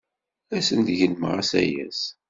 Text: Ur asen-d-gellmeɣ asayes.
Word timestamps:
Ur 0.51 0.57
asen-d-gellmeɣ 0.59 1.33
asayes. 1.41 2.01